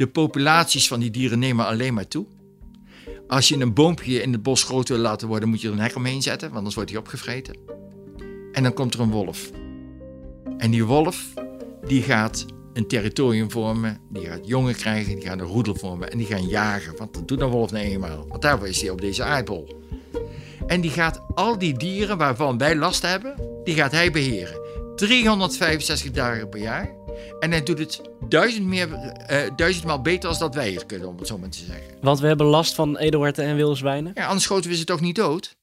De 0.00 0.08
populaties 0.08 0.88
van 0.88 1.00
die 1.00 1.10
dieren 1.10 1.38
nemen 1.38 1.66
alleen 1.66 1.94
maar 1.94 2.08
toe. 2.08 2.26
Als 3.28 3.48
je 3.48 3.56
een 3.56 3.74
boompje 3.74 4.22
in 4.22 4.32
het 4.32 4.42
bos 4.42 4.62
groot 4.62 4.88
wil 4.88 4.98
laten 4.98 5.28
worden, 5.28 5.48
moet 5.48 5.60
je 5.60 5.66
er 5.66 5.72
een 5.72 5.80
hek 5.80 5.96
omheen 5.96 6.22
zetten, 6.22 6.46
want 6.46 6.56
anders 6.56 6.74
wordt 6.74 6.90
hij 6.90 6.98
opgevreten. 6.98 7.56
En 8.52 8.62
dan 8.62 8.72
komt 8.72 8.94
er 8.94 9.00
een 9.00 9.10
wolf. 9.10 9.50
En 10.56 10.70
die 10.70 10.84
wolf, 10.84 11.34
die 11.86 12.02
gaat 12.02 12.46
een 12.72 12.86
territorium 12.86 13.50
vormen, 13.50 13.98
die 14.10 14.26
gaat 14.26 14.46
jongen 14.46 14.74
krijgen, 14.74 15.14
die 15.14 15.24
gaat 15.24 15.40
een 15.40 15.46
roedel 15.46 15.74
vormen 15.74 16.10
en 16.10 16.18
die 16.18 16.26
gaan 16.26 16.46
jagen. 16.46 16.96
Want 16.96 17.14
dat 17.14 17.28
doet 17.28 17.40
een 17.40 17.48
wolf 17.48 17.70
nou 17.70 17.84
eenmaal, 17.84 18.26
want 18.28 18.42
daarvoor 18.42 18.68
is 18.68 18.80
hij 18.80 18.90
op 18.90 19.00
deze 19.00 19.22
aardbol. 19.22 19.82
En 20.66 20.80
die 20.80 20.90
gaat 20.90 21.20
al 21.34 21.58
die 21.58 21.78
dieren 21.78 22.18
waarvan 22.18 22.58
wij 22.58 22.76
last 22.76 23.02
hebben, 23.02 23.34
die 23.64 23.74
gaat 23.74 23.92
hij 23.92 24.10
beheren. 24.10 24.60
365 24.96 26.10
dagen 26.10 26.48
per 26.48 26.60
jaar. 26.60 26.99
En 27.38 27.50
hij 27.50 27.62
doet 27.62 27.78
het 27.78 28.00
duizend, 28.28 28.66
meer, 28.66 28.88
uh, 28.88 29.50
duizendmaal 29.56 30.02
beter 30.02 30.28
als 30.28 30.38
dat 30.38 30.54
wij 30.54 30.72
het 30.72 30.86
kunnen, 30.86 31.08
om 31.08 31.18
het 31.18 31.26
zo 31.26 31.38
maar 31.38 31.48
te 31.48 31.64
zeggen. 31.64 31.94
Want 32.00 32.20
we 32.20 32.26
hebben 32.26 32.46
last 32.46 32.74
van 32.74 32.96
edelherten 32.96 33.44
en 33.44 33.56
wilde 33.56 33.74
zwijnen? 33.74 34.12
Ja, 34.14 34.26
anders 34.26 34.44
schoten 34.44 34.70
we 34.70 34.76
ze 34.76 34.84
toch 34.84 35.00
niet 35.00 35.16
dood? 35.16 35.56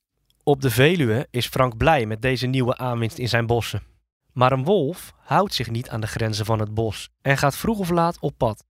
Op 0.44 0.62
de 0.62 0.70
Veluwe 0.70 1.28
is 1.32 1.48
Frank 1.48 1.78
blij 1.78 2.06
met 2.06 2.22
deze 2.22 2.48
nieuwe 2.48 2.78
aanwinst 2.78 3.18
in 3.18 3.30
zijn 3.30 3.46
bossen. 3.46 3.84
Maar 4.34 4.52
een 4.52 4.64
wolf 4.64 5.14
houdt 5.24 5.54
zich 5.54 5.70
niet 5.70 5.90
aan 5.90 6.02
de 6.02 6.08
grenzen 6.08 6.46
van 6.46 6.60
het 6.60 6.74
bos 6.74 7.10
en 7.22 7.38
gaat 7.38 7.56
vroeg 7.56 7.80
of 7.80 7.90
laat 7.90 8.18
op 8.20 8.34
pad. 8.38 8.64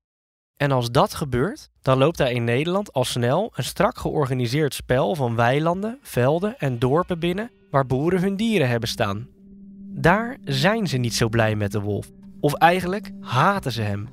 En 0.58 0.72
als 0.72 0.92
dat 0.92 1.14
gebeurt, 1.14 1.70
dan 1.82 1.98
loopt 1.98 2.18
hij 2.18 2.34
in 2.34 2.44
Nederland 2.44 2.94
al 2.94 3.06
snel 3.06 3.52
een 3.56 3.64
strak 3.64 3.98
georganiseerd 3.98 4.74
spel 4.74 5.16
van 5.16 5.36
weilanden, 5.36 6.00
velden 6.02 6.60
en 6.60 6.80
dorpen 6.80 7.20
binnen 7.20 7.52
waar 7.72 7.86
boeren 7.86 8.22
hun 8.22 8.36
dieren 8.36 8.70
hebben 8.70 8.90
staan. 8.90 9.28
Daar 10.00 10.38
zijn 10.44 10.88
ze 10.88 10.98
niet 10.98 11.16
zo 11.16 11.30
blij 11.30 11.56
met 11.56 11.72
de 11.72 11.82
wolf. 11.82 12.10
Of 12.40 12.54
eigenlijk 12.54 13.12
haten 13.22 13.72
ze 13.72 13.82
hem. 13.82 14.10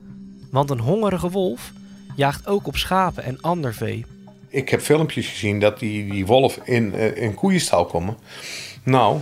Want 0.51 0.71
een 0.71 0.81
hongerige 0.81 1.31
wolf 1.31 1.73
jaagt 2.17 2.47
ook 2.47 2.67
op 2.67 2.77
schapen 2.77 3.25
en 3.25 3.41
ander 3.41 3.75
vee. 3.75 4.07
Ik 4.49 4.69
heb 4.69 4.81
filmpjes 4.81 5.29
gezien 5.29 5.61
dat 5.61 5.79
die, 5.79 6.11
die 6.11 6.27
wolf 6.27 6.57
in 6.57 6.93
uh, 6.95 7.17
in 7.17 7.35
koeienstal 7.35 7.85
komen. 7.87 8.17
Nou, 8.83 9.21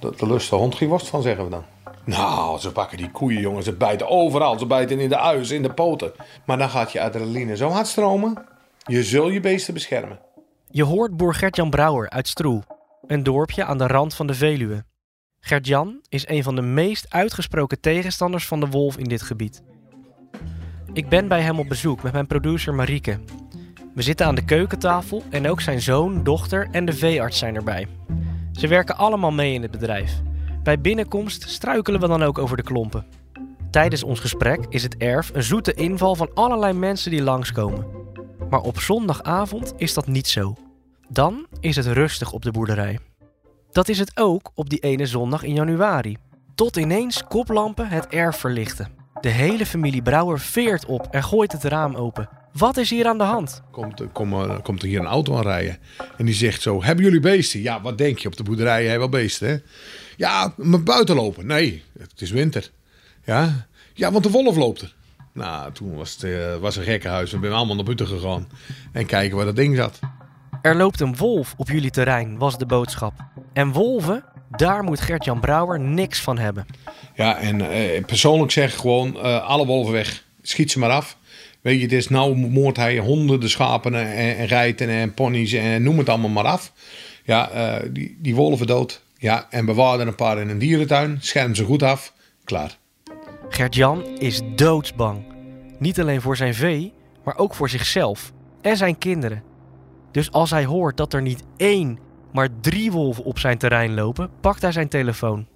de 0.00 0.26
lust 0.26 0.50
de 0.50 0.56
hond 0.56 0.74
geen 0.74 0.88
worst 0.88 1.08
van, 1.08 1.22
zeggen 1.22 1.44
we 1.44 1.50
dan. 1.50 1.64
Nou, 2.04 2.58
ze 2.58 2.72
pakken 2.72 2.96
die 2.96 3.10
koeien, 3.10 3.40
jongen. 3.40 3.62
Ze 3.62 3.72
bijten 3.72 4.08
overal. 4.08 4.58
Ze 4.58 4.66
bijten 4.66 5.00
in 5.00 5.08
de 5.08 5.18
uizen, 5.18 5.56
in 5.56 5.62
de 5.62 5.72
poten. 5.72 6.12
Maar 6.44 6.58
dan 6.58 6.70
gaat 6.70 6.92
je 6.92 7.00
adrenaline 7.00 7.56
zo 7.56 7.68
hard 7.68 7.86
stromen. 7.86 8.44
Je 8.86 9.04
zul 9.04 9.28
je 9.28 9.40
beesten 9.40 9.74
beschermen. 9.74 10.18
Je 10.70 10.84
hoort 10.84 11.16
boer 11.16 11.34
Gert-Jan 11.34 11.70
Brouwer 11.70 12.10
uit 12.10 12.28
Stroe. 12.28 12.62
Een 13.06 13.22
dorpje 13.22 13.64
aan 13.64 13.78
de 13.78 13.86
rand 13.86 14.14
van 14.14 14.26
de 14.26 14.34
Veluwe. 14.34 14.84
Gert-Jan 15.40 16.00
is 16.08 16.28
een 16.28 16.42
van 16.42 16.54
de 16.54 16.62
meest 16.62 17.06
uitgesproken 17.08 17.80
tegenstanders 17.80 18.46
van 18.46 18.60
de 18.60 18.66
wolf 18.66 18.96
in 18.96 19.04
dit 19.04 19.22
gebied. 19.22 19.62
Ik 20.92 21.08
ben 21.08 21.28
bij 21.28 21.40
hem 21.40 21.58
op 21.58 21.68
bezoek 21.68 22.02
met 22.02 22.12
mijn 22.12 22.26
producer 22.26 22.74
Marieke. 22.74 23.18
We 23.94 24.02
zitten 24.02 24.26
aan 24.26 24.34
de 24.34 24.44
keukentafel 24.44 25.22
en 25.30 25.48
ook 25.48 25.60
zijn 25.60 25.80
zoon, 25.80 26.24
dochter 26.24 26.68
en 26.70 26.84
de 26.84 26.92
veearts 26.92 27.38
zijn 27.38 27.54
erbij. 27.54 27.86
Ze 28.52 28.68
werken 28.68 28.96
allemaal 28.96 29.32
mee 29.32 29.54
in 29.54 29.62
het 29.62 29.70
bedrijf. 29.70 30.20
Bij 30.62 30.80
binnenkomst 30.80 31.48
struikelen 31.48 32.00
we 32.00 32.06
dan 32.06 32.22
ook 32.22 32.38
over 32.38 32.56
de 32.56 32.62
klompen. 32.62 33.06
Tijdens 33.70 34.02
ons 34.02 34.20
gesprek 34.20 34.66
is 34.68 34.82
het 34.82 34.96
erf 34.96 35.30
een 35.34 35.42
zoete 35.42 35.74
inval 35.74 36.14
van 36.14 36.30
allerlei 36.34 36.72
mensen 36.72 37.10
die 37.10 37.22
langskomen. 37.22 37.86
Maar 38.50 38.60
op 38.60 38.80
zondagavond 38.80 39.72
is 39.76 39.94
dat 39.94 40.06
niet 40.06 40.28
zo. 40.28 40.54
Dan 41.08 41.46
is 41.60 41.76
het 41.76 41.86
rustig 41.86 42.32
op 42.32 42.42
de 42.42 42.50
boerderij. 42.50 42.98
Dat 43.72 43.88
is 43.88 43.98
het 43.98 44.12
ook 44.14 44.50
op 44.54 44.70
die 44.70 44.78
ene 44.78 45.06
zondag 45.06 45.42
in 45.42 45.54
januari. 45.54 46.16
Tot 46.54 46.76
ineens 46.76 47.24
koplampen 47.24 47.88
het 47.88 48.06
erf 48.06 48.36
verlichten. 48.36 48.88
De 49.20 49.28
hele 49.28 49.66
familie 49.66 50.02
Brouwer 50.02 50.40
veert 50.40 50.86
op 50.86 51.08
en 51.10 51.24
gooit 51.24 51.52
het 51.52 51.64
raam 51.64 51.94
open. 51.94 52.28
Wat 52.52 52.76
is 52.76 52.90
hier 52.90 53.06
aan 53.06 53.18
de 53.18 53.24
hand? 53.24 53.62
Komt, 53.70 54.02
kom, 54.12 54.32
eh, 54.32 54.62
komt 54.62 54.82
er 54.82 54.88
hier 54.88 55.00
een 55.00 55.06
auto 55.06 55.36
aan 55.36 55.42
rijden. 55.42 55.78
En 56.16 56.24
die 56.24 56.34
zegt 56.34 56.62
zo, 56.62 56.82
hebben 56.82 57.04
jullie 57.04 57.20
beesten? 57.20 57.62
Ja, 57.62 57.80
wat 57.80 57.98
denk 57.98 58.18
je? 58.18 58.28
Op 58.28 58.36
de 58.36 58.42
boerderij 58.42 58.82
heb 58.82 58.92
je 58.92 58.98
wel 58.98 59.08
beesten, 59.08 59.48
hè? 59.48 59.56
Ja, 60.16 60.52
maar 60.56 60.82
buiten 60.82 61.14
lopen. 61.14 61.46
Nee, 61.46 61.82
het 61.98 62.20
is 62.20 62.30
winter. 62.30 62.70
Ja, 63.24 63.66
ja 63.94 64.12
want 64.12 64.24
de 64.24 64.30
wolf 64.30 64.56
loopt 64.56 64.80
er. 64.80 64.94
Nou, 65.32 65.72
toen 65.72 65.94
was 65.94 66.12
het 66.12 66.22
eh, 66.22 66.56
was 66.56 66.76
een 66.76 66.82
gekkenhuis. 66.82 67.30
We 67.30 67.38
zijn 67.40 67.52
allemaal 67.52 67.76
naar 67.76 67.84
buiten 67.84 68.06
gegaan. 68.06 68.48
En 68.92 69.06
kijken 69.06 69.36
waar 69.36 69.46
dat 69.46 69.56
ding 69.56 69.76
zat. 69.76 69.98
Er 70.62 70.76
loopt 70.76 71.00
een 71.00 71.16
wolf 71.16 71.54
op 71.56 71.68
jullie 71.68 71.90
terrein, 71.90 72.38
was 72.38 72.58
de 72.58 72.66
boodschap. 72.66 73.12
En 73.52 73.72
wolven, 73.72 74.24
daar 74.56 74.84
moet 74.84 75.00
Gert-Jan 75.00 75.40
Brouwer 75.40 75.80
niks 75.80 76.20
van 76.20 76.38
hebben. 76.38 76.66
Ja, 77.14 77.38
en 77.38 77.70
eh, 77.70 78.04
persoonlijk 78.04 78.52
zeg 78.52 78.72
ik 78.72 78.78
gewoon, 78.78 79.20
eh, 79.20 79.46
alle 79.48 79.66
wolven 79.66 79.92
weg. 79.92 80.24
Schiet 80.42 80.70
ze 80.70 80.78
maar 80.78 80.90
af. 80.90 81.16
Weet 81.60 81.76
je, 81.76 81.82
het 81.82 81.92
is 81.92 82.08
nou 82.08 82.36
moordt 82.36 82.78
hij 82.78 82.98
honderden 82.98 83.50
schapen 83.50 83.94
en, 83.94 84.36
en 84.36 84.48
geiten 84.48 84.88
en 84.88 85.14
ponies 85.14 85.52
en 85.52 85.82
noem 85.82 85.98
het 85.98 86.08
allemaal 86.08 86.30
maar 86.30 86.44
af. 86.44 86.72
Ja, 87.24 87.50
eh, 87.50 87.88
die, 87.90 88.16
die 88.18 88.34
wolven 88.34 88.66
dood. 88.66 89.02
Ja, 89.18 89.46
en 89.50 89.64
bewaar 89.64 90.00
er 90.00 90.06
een 90.06 90.14
paar 90.14 90.38
in 90.38 90.48
een 90.48 90.58
dierentuin. 90.58 91.18
Scherm 91.20 91.54
ze 91.54 91.64
goed 91.64 91.82
af. 91.82 92.12
Klaar. 92.44 92.78
Gert-Jan 93.48 94.18
is 94.18 94.40
doodsbang. 94.54 95.24
Niet 95.78 96.00
alleen 96.00 96.20
voor 96.20 96.36
zijn 96.36 96.54
vee, 96.54 96.92
maar 97.24 97.36
ook 97.36 97.54
voor 97.54 97.68
zichzelf 97.68 98.32
en 98.62 98.76
zijn 98.76 98.98
kinderen. 98.98 99.42
Dus 100.12 100.32
als 100.32 100.50
hij 100.50 100.64
hoort 100.64 100.96
dat 100.96 101.12
er 101.12 101.22
niet 101.22 101.42
één, 101.56 101.98
maar 102.32 102.48
drie 102.60 102.92
wolven 102.92 103.24
op 103.24 103.38
zijn 103.38 103.58
terrein 103.58 103.94
lopen, 103.94 104.30
pakt 104.40 104.62
hij 104.62 104.72
zijn 104.72 104.88
telefoon. 104.88 105.46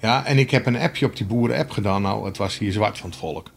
Ja, 0.00 0.26
en 0.26 0.38
ik 0.38 0.50
heb 0.50 0.66
een 0.66 0.78
appje 0.78 1.06
op 1.06 1.16
die 1.16 1.26
boeren-app 1.26 1.70
gedaan. 1.70 2.02
Nou, 2.02 2.26
het 2.26 2.36
was 2.36 2.58
hier 2.58 2.72
zwart 2.72 2.98
van 2.98 3.10
het 3.10 3.18
volk. 3.18 3.50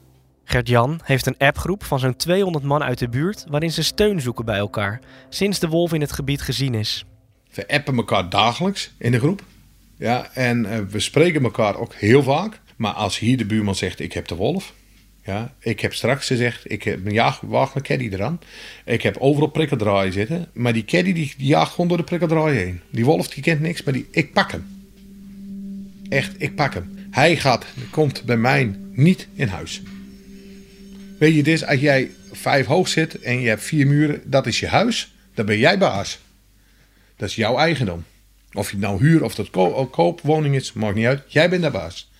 Gert-Jan 0.43 0.99
heeft 1.03 1.25
een 1.25 1.37
appgroep 1.37 1.83
van 1.83 1.99
zo'n 1.99 2.15
200 2.15 2.63
man 2.63 2.83
uit 2.83 2.99
de 2.99 3.09
buurt 3.09 3.45
waarin 3.49 3.71
ze 3.71 3.83
steun 3.83 4.21
zoeken 4.21 4.45
bij 4.45 4.57
elkaar, 4.57 4.99
sinds 5.29 5.59
de 5.59 5.67
wolf 5.67 5.93
in 5.93 6.01
het 6.01 6.11
gebied 6.11 6.41
gezien 6.41 6.73
is. 6.73 7.05
We 7.53 7.67
appen 7.67 7.95
elkaar 7.95 8.29
dagelijks 8.29 8.93
in 8.97 9.11
de 9.11 9.19
groep. 9.19 9.43
Ja, 9.97 10.29
en 10.33 10.65
eh, 10.65 10.79
we 10.79 10.99
spreken 10.99 11.43
elkaar 11.43 11.75
ook 11.75 11.93
heel 11.93 12.23
vaak. 12.23 12.61
Maar 12.75 12.93
als 12.93 13.19
hier 13.19 13.37
de 13.37 13.45
buurman 13.45 13.75
zegt, 13.75 13.99
ik 13.99 14.13
heb 14.13 14.27
de 14.27 14.35
wolf. 14.35 14.73
Ja, 15.25 15.53
ik 15.59 15.79
heb 15.79 15.93
straks 15.93 16.27
gezegd, 16.27 16.71
ik 16.71 16.83
heb 16.83 17.05
een 17.05 17.13
jaagwagen 17.13 17.81
caddy 17.81 18.09
eraan. 18.11 18.39
Ik 18.85 19.01
heb 19.01 19.17
overal 19.17 19.49
prikkeldraaien 19.49 20.13
zitten. 20.13 20.47
Maar 20.53 20.73
die 20.73 20.85
caddy 20.85 21.13
die, 21.13 21.33
jaagt 21.37 21.71
gewoon 21.71 21.87
door 21.87 21.97
de 21.97 22.03
prikkeldraaien 22.03 22.57
heen. 22.57 22.81
Die 22.89 23.05
wolf 23.05 23.27
die 23.27 23.43
kent 23.43 23.61
niks, 23.61 23.83
maar 23.83 23.93
die, 23.93 24.07
ik 24.11 24.33
pak 24.33 24.51
hem. 24.51 24.65
Echt, 26.09 26.33
ik 26.37 26.55
pak 26.55 26.73
hem. 26.73 27.07
Hij 27.11 27.37
gaat, 27.37 27.65
komt 27.89 28.23
bij 28.23 28.37
mij 28.37 28.75
niet 28.91 29.27
in 29.33 29.47
huis. 29.47 29.81
Weet 31.19 31.35
je, 31.35 31.51
is 31.51 31.65
als 31.65 31.79
jij 31.79 32.11
vijf 32.31 32.65
hoog 32.65 32.87
zit 32.87 33.19
en 33.19 33.41
je 33.41 33.47
hebt 33.47 33.63
vier 33.63 33.87
muren, 33.87 34.21
dat 34.25 34.47
is 34.47 34.59
je 34.59 34.67
huis. 34.67 35.13
Dan 35.33 35.45
ben 35.45 35.57
jij 35.57 35.77
baas. 35.77 36.19
Dat 37.15 37.29
is 37.29 37.35
jouw 37.35 37.57
eigendom. 37.57 38.03
Of 38.53 38.71
je 38.71 38.77
nou 38.77 38.99
huur 38.99 39.23
of 39.23 39.35
dat 39.35 39.49
ko 39.49 39.85
koopwoning 39.85 40.55
is, 40.55 40.73
maakt 40.73 40.95
niet 40.95 41.05
uit. 41.05 41.21
Jij 41.27 41.49
bent 41.49 41.63
de 41.63 41.71
baas. 41.71 42.11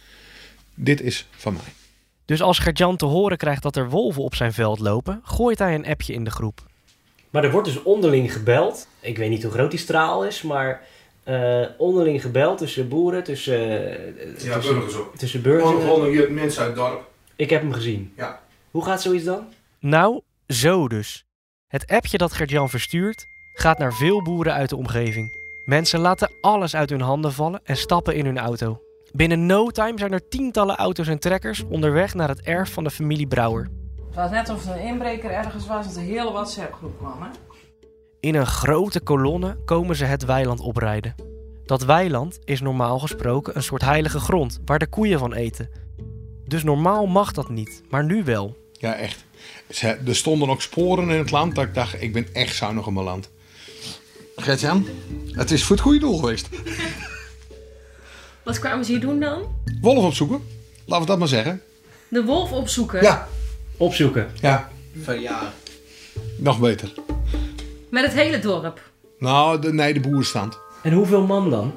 Dit 0.74 1.02
is 1.02 1.28
van 1.32 1.54
mij. 1.54 1.85
Dus 2.26 2.42
als 2.42 2.60
Gert-Jan 2.60 2.98
te 2.98 3.06
horen 3.06 3.38
krijgt 3.38 3.64
dat 3.64 3.76
er 3.76 3.90
wolven 3.90 4.24
op 4.24 4.36
zijn 4.36 4.54
veld 4.54 4.80
lopen, 4.80 5.22
gooit 5.24 5.60
hij 5.60 5.76
een 5.76 5.86
appje 5.88 6.14
in 6.14 6.24
de 6.24 6.32
groep. 6.32 6.60
Maar 7.30 7.44
er 7.44 7.52
wordt 7.52 7.68
dus 7.68 7.84
onderling 7.84 8.34
gebeld. 8.34 8.88
Ik 9.00 9.18
weet 9.18 9.30
niet 9.30 9.44
hoe 9.44 9.52
groot 9.52 9.72
die 9.72 9.80
straal 9.80 10.26
is, 10.26 10.42
maar 10.42 10.82
eh, 11.24 11.62
onderling 11.78 12.22
gebeld 12.22 12.58
tussen 12.58 12.88
boeren, 12.90 13.24
tussen, 13.24 13.60
uh, 13.60 14.44
Ja, 14.44 14.54
tussen, 14.54 14.74
burgers 14.74 14.96
ook. 14.96 15.16
tussen 15.18 15.42
burgers. 15.42 15.70
Gewoon, 15.70 15.82
gewoon 15.82 16.06
hier 16.10 16.32
mensen 16.32 16.62
uit 16.62 16.70
het 16.70 16.80
dorp. 16.80 17.10
Ik 17.36 17.50
heb 17.50 17.62
hem 17.62 17.74
gezien. 17.74 18.14
Ja. 18.18 18.42
Hoe 18.72 18.84
gaat 18.86 19.02
zoiets 19.02 19.24
dan? 19.26 19.46
Nou, 19.80 20.22
zo 20.48 20.88
dus. 20.88 21.26
Het 21.68 21.88
appje 21.88 22.18
dat 22.18 22.34
Gert-Jan 22.34 22.70
verstuurt 22.70 23.26
gaat 23.54 23.78
naar 23.78 23.94
veel 23.94 24.22
boeren 24.24 24.54
uit 24.54 24.70
de 24.70 24.76
omgeving. 24.76 25.44
Mensen 25.66 26.00
laten 26.00 26.32
alles 26.42 26.76
uit 26.76 26.90
hun 26.90 27.02
handen 27.02 27.34
vallen 27.34 27.62
en 27.64 27.78
stappen 27.78 28.16
in 28.16 28.26
hun 28.26 28.38
auto. 28.38 28.82
Binnen 29.16 29.46
no 29.46 29.70
time 29.70 30.00
zijn 30.00 30.12
er 30.12 30.28
tientallen 30.28 30.76
auto's 30.76 31.08
en 31.08 31.20
trekkers 31.20 31.64
onderweg 31.64 32.14
naar 32.14 32.30
het 32.30 32.42
erf 32.42 32.74
van 32.74 32.84
de 32.84 32.92
familie 32.92 33.28
Brouwer. 33.28 33.70
Het 34.06 34.16
was 34.16 34.32
net 34.32 34.50
of 34.50 34.66
er 34.66 34.76
een 34.76 34.84
inbreker 34.84 35.32
ergens 35.32 35.68
was 35.68 35.86
dat 35.86 35.94
de 35.94 36.02
hele 36.02 36.32
WhatsApp-groep 36.32 36.98
kwam, 36.98 37.22
hè? 37.22 37.28
In 38.20 38.36
een 38.36 38.46
grote 38.46 39.00
kolonne 39.00 39.58
komen 39.66 39.96
ze 39.96 40.06
het 40.06 40.26
weiland 40.26 40.60
oprijden. 40.60 41.16
Dat 41.66 41.84
weiland 41.84 42.40
is 42.44 42.62
normaal 42.62 43.00
gesproken 43.00 43.56
een 43.56 43.64
soort 43.64 43.82
heilige 43.82 44.20
grond 44.20 44.60
waar 44.66 44.80
de 44.80 44.88
koeien 44.88 45.20
van 45.20 45.34
eten. 45.34 45.70
Dus 46.46 46.64
normaal 46.64 47.06
mag 47.06 47.32
dat 47.32 47.50
niet, 47.50 47.84
maar 47.90 48.04
nu 48.04 48.24
wel. 48.24 48.58
Ja, 48.72 48.96
echt. 48.96 49.26
Ze, 49.70 49.88
er 49.88 50.16
stonden 50.16 50.50
ook 50.50 50.62
sporen 50.62 51.10
in 51.10 51.18
het 51.18 51.32
land 51.32 51.56
dat 51.56 51.64
ik 51.64 51.74
dacht, 51.74 52.02
ik 52.02 52.14
ben 52.14 52.34
echt 52.34 52.56
zuinig 52.56 52.88
op 52.88 52.94
mijn 52.94 53.06
land. 53.06 53.30
Gert-Jan, 54.36 54.88
het 55.32 55.52
is 55.52 55.64
voor 55.64 55.76
het 55.76 55.86
goede 55.86 56.00
doel 56.00 56.18
geweest. 56.18 56.50
Wat 58.46 58.60
kwamen 58.60 58.86
ze 58.86 58.92
hier 58.92 59.02
doen 59.02 59.20
dan? 59.20 59.42
Wolf 59.82 60.04
opzoeken, 60.06 60.42
laten 60.86 61.06
we 61.06 61.12
dat 61.12 61.20
maar 61.20 61.28
zeggen. 61.28 61.62
De 62.08 62.24
wolf 62.24 62.52
opzoeken? 62.52 63.02
Ja. 63.02 63.28
Opzoeken? 63.78 64.32
Ja, 64.42 64.70
Verjaar. 65.04 65.54
nog 66.38 66.60
beter. 66.60 66.94
Met 67.90 68.04
het 68.04 68.14
hele 68.14 68.40
dorp? 68.40 68.82
Nou, 69.20 69.62
de, 69.62 69.74
nee, 69.74 69.94
de 69.94 70.00
boerenstand. 70.00 70.58
En 70.84 70.94
hoeveel 70.94 71.26
man 71.26 71.50
dan? 71.50 71.74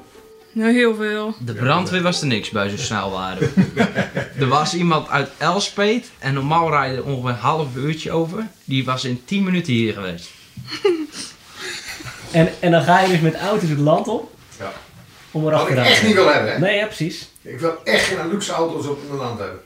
Nou, 0.51 0.71
heel 0.73 0.95
veel. 0.95 1.35
De 1.45 1.53
brandweer 1.53 2.01
was 2.01 2.21
er 2.21 2.27
niks 2.27 2.49
bij, 2.49 2.69
zo 2.69 2.77
snel 2.77 3.11
waren 3.11 3.39
we. 3.39 3.81
er 4.39 4.47
was 4.47 4.73
iemand 4.73 5.09
uit 5.09 5.29
Elspet 5.37 6.11
en 6.19 6.33
normaal 6.33 6.69
rijden 6.69 7.05
ongeveer 7.05 7.29
een 7.29 7.35
half 7.35 7.75
uurtje 7.75 8.11
over. 8.11 8.47
Die 8.65 8.85
was 8.85 9.05
in 9.05 9.21
10 9.25 9.43
minuten 9.43 9.73
hier 9.73 9.93
geweest. 9.93 10.29
En, 12.31 12.49
en 12.59 12.71
dan 12.71 12.83
ga 12.83 12.99
je 13.01 13.07
dus 13.07 13.19
met 13.19 13.35
auto's 13.35 13.69
het 13.69 13.79
land 13.79 14.07
op 14.07 14.31
Ja. 14.59 14.71
Om 15.31 15.41
Wat 15.43 15.51
erachter 15.51 15.77
ik 15.77 15.85
echt 15.85 16.03
niet 16.03 16.13
wil 16.13 16.33
hebben, 16.33 16.51
hè? 16.51 16.59
Nee, 16.59 16.77
ja, 16.77 16.85
precies. 16.85 17.29
Ik 17.41 17.59
wil 17.59 17.83
echt 17.83 18.03
geen 18.05 18.29
luxe 18.29 18.51
auto's 18.51 18.87
op 18.87 18.99
mijn 19.07 19.19
land 19.19 19.39
hebben. 19.39 19.59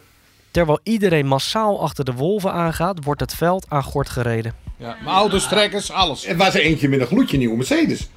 Terwijl 0.51 0.79
iedereen 0.83 1.25
massaal 1.25 1.81
achter 1.81 2.05
de 2.05 2.13
wolven 2.13 2.51
aangaat, 2.51 3.03
wordt 3.03 3.21
het 3.21 3.33
veld 3.33 3.65
aan 3.69 3.83
gort 3.83 4.09
gereden. 4.09 4.53
Ja, 4.77 4.97
mijn 5.03 5.15
auto's, 5.15 5.47
trekkers, 5.47 5.91
alles. 5.91 6.25
Er 6.25 6.37
was 6.37 6.55
er 6.55 6.61
eentje 6.61 6.89
met 6.89 6.99
een 6.99 7.07
gloedje 7.07 7.37
nieuwe 7.37 7.57
Mercedes. 7.57 8.09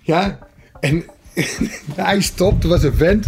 Ja, 0.00 0.38
en 0.80 1.04
hij 1.94 2.20
stopt. 2.20 2.62
Er 2.62 2.68
was 2.68 2.82
een 2.82 2.94
vent. 2.94 3.26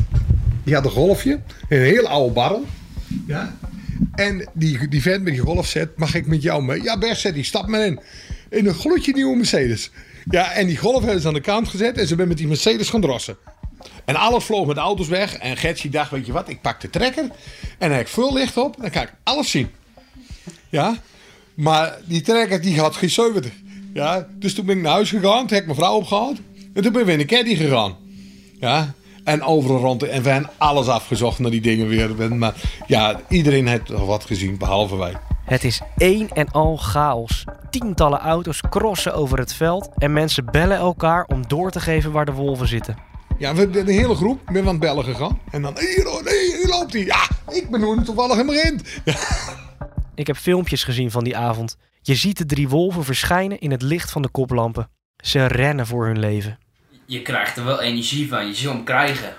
Die 0.64 0.74
had 0.74 0.84
een 0.84 0.90
golfje. 0.90 1.40
Een 1.68 1.80
heel 1.80 2.08
oude 2.08 2.32
barrel. 2.32 2.64
Ja. 3.26 3.56
En 4.14 4.48
die, 4.52 4.88
die 4.88 5.02
vent 5.02 5.22
met 5.22 5.32
die 5.32 5.42
golf 5.42 5.66
zegt, 5.66 5.88
mag 5.96 6.14
ik 6.14 6.26
met 6.26 6.42
jou 6.42 6.62
mee? 6.62 6.82
Ja, 6.82 6.98
best, 6.98 7.20
zet 7.20 7.34
die, 7.34 7.44
stap 7.44 7.66
maar 7.66 7.86
in. 7.86 8.00
In 8.48 8.66
een 8.66 8.74
gloedje 8.74 9.12
nieuwe 9.12 9.36
Mercedes. 9.36 9.90
Ja, 10.30 10.52
en 10.52 10.66
die 10.66 10.76
golf 10.76 11.02
hebben 11.02 11.20
ze 11.20 11.28
aan 11.28 11.34
de 11.34 11.40
kant 11.40 11.68
gezet 11.68 11.98
en 11.98 12.06
ze 12.06 12.14
zijn 12.14 12.28
met 12.28 12.36
die 12.36 12.46
Mercedes 12.46 12.90
gaan 12.90 13.00
drossen. 13.00 13.36
En 14.04 14.16
alles 14.16 14.44
vloog 14.44 14.66
met 14.66 14.76
de 14.76 14.82
auto's 14.82 15.08
weg. 15.08 15.36
En 15.36 15.56
Gertje 15.56 15.88
dacht, 15.88 16.10
weet 16.10 16.26
je 16.26 16.32
wat, 16.32 16.48
ik 16.48 16.60
pak 16.60 16.80
de 16.80 16.90
trekker. 16.90 17.24
En 17.78 17.88
hij 17.88 17.96
heeft 17.96 18.10
veel 18.10 18.32
licht 18.32 18.56
op. 18.56 18.76
Dan 18.80 18.90
kan 18.90 19.02
ik 19.02 19.12
alles 19.22 19.50
zien. 19.50 19.70
Ja. 20.68 20.96
Maar 21.54 21.98
die 22.04 22.20
trekker 22.20 22.60
die 22.60 22.80
had 22.80 22.96
geen 22.96 23.10
70. 23.10 23.52
Ja. 23.94 24.26
Dus 24.32 24.54
toen 24.54 24.66
ben 24.66 24.76
ik 24.76 24.82
naar 24.82 24.92
huis 24.92 25.10
gegaan. 25.10 25.46
Toen 25.46 25.48
heb 25.48 25.58
ik 25.60 25.64
mijn 25.64 25.78
vrouw 25.78 25.94
opgehaald. 25.94 26.38
En 26.74 26.82
toen 26.82 26.92
ben 26.92 27.00
ik 27.00 27.06
weer 27.06 27.18
in 27.18 27.26
de 27.26 27.34
caddy 27.34 27.56
gegaan. 27.56 27.96
Ja. 28.60 28.94
En 29.24 29.42
overal 29.42 29.78
rond. 29.78 30.02
En 30.02 30.22
we 30.22 30.28
hebben 30.28 30.50
alles 30.56 30.86
afgezocht 30.86 31.38
naar 31.38 31.50
die 31.50 31.60
dingen 31.60 31.88
weer. 31.88 32.34
Maar 32.34 32.54
ja, 32.86 33.20
iedereen 33.28 33.66
heeft 33.66 33.88
wat 33.88 34.24
gezien, 34.24 34.58
behalve 34.58 34.96
wij. 34.96 35.16
Het 35.46 35.64
is 35.64 35.80
één 35.96 36.28
en 36.28 36.50
al 36.50 36.76
chaos. 36.76 37.44
Tientallen 37.70 38.18
auto's 38.18 38.60
crossen 38.70 39.14
over 39.14 39.38
het 39.38 39.54
veld 39.54 39.88
en 39.98 40.12
mensen 40.12 40.44
bellen 40.44 40.76
elkaar 40.76 41.24
om 41.24 41.48
door 41.48 41.70
te 41.70 41.80
geven 41.80 42.12
waar 42.12 42.24
de 42.24 42.32
wolven 42.32 42.68
zitten. 42.68 42.96
Ja, 43.38 43.54
we 43.54 43.70
de 43.70 43.92
hele 43.92 44.14
groep 44.14 44.40
ben 44.46 44.62
aan 44.62 44.68
het 44.68 44.78
bellen 44.78 45.04
gegaan. 45.04 45.40
En 45.50 45.62
dan, 45.62 45.78
hier, 45.78 46.08
oh, 46.08 46.22
nee, 46.22 46.56
hier 46.56 46.68
loopt 46.68 46.92
hij. 46.92 47.04
Ja, 47.04 47.28
ik 47.48 47.70
ben 47.70 47.80
nu 47.80 48.04
toevallig 48.04 48.38
in 48.38 48.46
begin. 48.46 48.80
Ja. 49.04 49.14
Ik 50.14 50.26
heb 50.26 50.36
filmpjes 50.36 50.84
gezien 50.84 51.10
van 51.10 51.24
die 51.24 51.36
avond. 51.36 51.76
Je 52.02 52.14
ziet 52.14 52.38
de 52.38 52.46
drie 52.46 52.68
wolven 52.68 53.04
verschijnen 53.04 53.58
in 53.58 53.70
het 53.70 53.82
licht 53.82 54.10
van 54.10 54.22
de 54.22 54.28
koplampen. 54.28 54.90
Ze 55.16 55.46
rennen 55.46 55.86
voor 55.86 56.06
hun 56.06 56.18
leven. 56.18 56.58
Je 57.06 57.22
krijgt 57.22 57.56
er 57.56 57.64
wel 57.64 57.80
energie 57.80 58.28
van, 58.28 58.46
je 58.46 58.54
zult 58.54 58.74
hem 58.74 58.84
krijgen. 58.84 59.34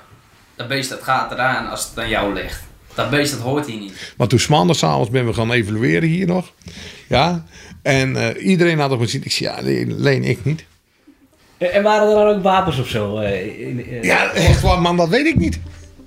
Dat 0.55 0.67
beest 0.67 0.89
dat 0.89 1.03
gaat 1.03 1.31
eraan 1.31 1.69
als 1.69 1.89
het 1.89 1.99
aan 1.99 2.09
jou 2.09 2.33
ligt. 2.33 2.66
Dat 2.97 3.09
beest 3.09 3.31
dat 3.31 3.41
hoort 3.41 3.65
hier 3.65 3.79
niet. 3.79 4.13
Maar 4.17 4.27
toen 4.27 4.39
maandagavond 4.49 5.09
ben 5.11 5.25
we 5.25 5.33
gaan 5.33 5.51
evalueren 5.51 6.09
hier 6.09 6.27
nog. 6.27 6.53
Ja. 7.07 7.45
En 7.81 8.15
eh, 8.15 8.45
iedereen 8.47 8.79
had 8.79 8.91
op 8.91 8.99
gezien. 8.99 9.23
Ik 9.23 9.31
zei, 9.31 9.49
ja, 9.49 9.55
alleen 9.95 10.23
ik 10.23 10.45
niet. 10.45 10.65
En 11.57 11.83
waren 11.83 12.07
er 12.09 12.15
dan 12.25 12.35
ook 12.35 12.43
wapens 12.43 12.79
of 12.79 12.87
zo? 12.87 13.17
eh, 13.17 13.59
in- 13.67 13.85
eh, 13.85 14.03
Ja, 14.03 14.31
echt 14.31 14.61
waar, 14.61 14.81
man, 14.81 14.97
dat 14.97 15.09
weet 15.09 15.25
ik 15.25 15.35
niet. 15.35 15.59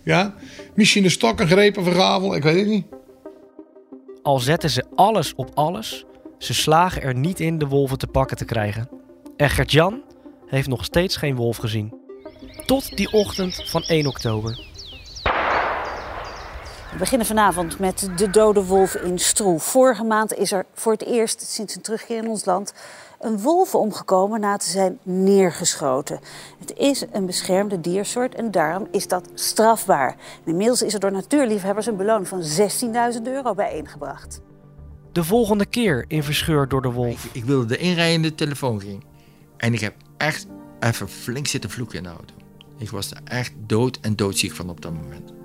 Ja. 0.05 0.35
Misschien 0.75 1.05
een 1.05 1.11
stok, 1.11 1.41
een 1.41 1.47
greep 1.49 1.77
of 1.79 1.87
een 1.87 1.93
gavel, 1.95 2.35
ik 2.35 2.43
weet 2.43 2.57
het 2.59 2.67
niet. 2.69 2.85
Al 4.23 4.39
zetten 4.39 4.71
ze 4.71 4.85
alles 4.95 5.33
op 5.35 5.51
alles, 5.55 6.05
ze 6.39 6.55
slagen 6.55 7.03
er 7.03 7.15
niet 7.15 7.41
in 7.41 7.59
de 7.59 7.67
wolven 7.67 7.99
te 7.99 8.07
pakken 8.07 8.37
te 8.37 8.45
krijgen. 8.45 8.89
En 9.37 9.51
Gert-Jan 9.51 10.03
heeft 10.47 10.69
nog 10.69 10.85
steeds 10.85 11.17
geen 11.17 11.35
wolf 11.35 11.57
gezien. 11.57 11.95
Tot 12.67 12.97
die 12.97 13.13
ochtend 13.13 13.63
van 13.67 13.83
1 13.87 14.07
oktober. 14.07 14.65
We 16.93 16.99
beginnen 16.99 17.27
vanavond 17.27 17.79
met 17.79 18.11
de 18.17 18.31
dode 18.31 18.65
wolf 18.65 18.95
in 18.95 19.19
Stroe. 19.19 19.59
Vorige 19.59 20.05
maand 20.05 20.35
is 20.35 20.53
er 20.53 20.67
voor 20.75 20.93
het 20.93 21.05
eerst 21.05 21.43
sinds 21.43 21.77
een 21.77 21.83
terugkeer 21.83 22.17
in 22.17 22.29
ons 22.29 22.45
land 22.45 22.73
een 23.21 23.41
wolf 23.41 23.75
omgekomen 23.75 24.41
na 24.41 24.57
te 24.57 24.71
zijn 24.71 24.99
neergeschoten. 25.03 26.21
Het 26.59 26.77
is 26.77 27.05
een 27.13 27.27
beschermde 27.27 27.81
diersoort 27.81 28.35
en 28.35 28.51
daarom 28.51 28.87
is 28.91 29.09
dat 29.09 29.29
strafbaar. 29.35 30.09
En 30.45 30.51
inmiddels 30.51 30.83
is 30.83 30.95
er 30.95 31.01
door 31.01 31.13
natuurliefhebbers 31.13 31.87
een 31.87 31.97
beloning 31.97 32.29
van 32.29 32.43
16.000 33.15 33.23
euro 33.23 33.55
bijeengebracht. 33.55 34.41
De 35.13 35.25
volgende 35.25 35.67
keer 35.67 36.05
in 36.09 36.23
Verscheurd 36.23 36.71
door 36.71 36.83
de 36.83 36.93
Wolf. 36.93 37.29
Ik 37.33 37.45
wilde 37.45 37.77
de 37.77 38.35
telefoon 38.35 38.81
ging. 38.81 39.05
En 39.57 39.73
ik 39.75 39.81
heb 39.81 39.95
echt 40.17 40.47
even 40.81 41.09
flink 41.09 41.47
zitten 41.47 41.71
vloeken 41.71 41.97
in 41.97 42.03
de 42.03 42.09
auto. 42.09 42.35
Ik 42.79 42.91
was 42.91 43.11
er 43.11 43.21
echt 43.25 43.53
dood 43.67 43.99
en 44.01 44.17
doodziek 44.17 44.53
van 44.53 44.71
op 44.71 44.81
dat 44.81 44.93
moment. 44.93 45.40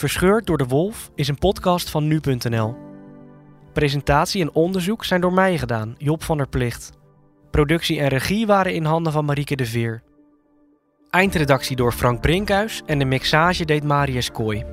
Verscheurd 0.00 0.46
door 0.46 0.58
de 0.58 0.66
Wolf 0.66 1.10
is 1.14 1.28
een 1.28 1.38
podcast 1.38 1.90
van 1.90 2.06
nu.nl. 2.06 2.76
Presentatie 3.72 4.42
en 4.42 4.54
onderzoek 4.54 5.04
zijn 5.04 5.20
door 5.20 5.32
mij 5.32 5.58
gedaan, 5.58 5.94
Job 5.98 6.22
van 6.22 6.36
der 6.36 6.48
Plicht. 6.48 6.90
Productie 7.50 8.00
en 8.00 8.08
regie 8.08 8.46
waren 8.46 8.74
in 8.74 8.84
handen 8.84 9.12
van 9.12 9.24
Marieke 9.24 9.56
de 9.56 9.66
Veer. 9.66 10.02
Eindredactie 11.10 11.76
door 11.76 11.92
Frank 11.92 12.20
Brinkhuis 12.20 12.82
en 12.86 12.98
de 12.98 13.04
mixage 13.04 13.64
deed 13.64 13.84
Marius 13.84 14.30
Kooi. 14.30 14.64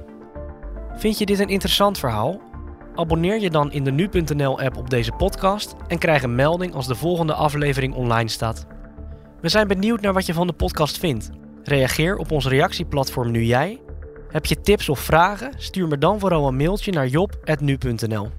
Vind 0.96 1.18
je 1.18 1.26
dit 1.26 1.40
een 1.40 1.50
interessant 1.50 1.98
verhaal? 1.98 2.42
Abonneer 2.96 3.40
je 3.40 3.50
dan 3.50 3.72
in 3.72 3.84
de 3.84 3.92
nu.nl-app 3.92 4.78
op 4.78 4.90
deze 4.90 5.12
podcast 5.12 5.76
en 5.88 5.98
krijg 5.98 6.24
een 6.24 6.36
melding 6.36 6.74
als 6.74 6.88
de 6.88 6.96
volgende 6.96 7.34
aflevering 7.34 7.94
online 7.94 8.30
staat. 8.30 8.66
We 9.42 9.50
zijn 9.50 9.68
benieuwd 9.68 10.02
naar 10.02 10.14
wat 10.14 10.26
je 10.26 10.34
van 10.34 10.48
de 10.48 10.54
podcast 10.54 10.98
vindt. 10.98 11.30
Reageer 11.64 12.18
op 12.18 12.32
ons 12.32 12.48
reactieplatform 12.48 13.32
Nu 13.32 13.44
Jij. 13.44 13.82
Heb 14.32 14.46
je 14.46 14.62
tips 14.62 14.90
of 14.90 15.00
vragen? 15.00 15.54
Stuur 15.58 15.88
me 15.88 15.98
dan 15.98 16.20
vooral 16.20 16.48
een 16.48 16.56
mailtje 16.56 16.92
naar 16.92 17.08
job.nu.nl. 17.08 18.32